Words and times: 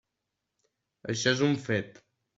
Això 1.15 1.35
és 1.37 1.47
un 1.49 1.57
fet. 1.67 2.01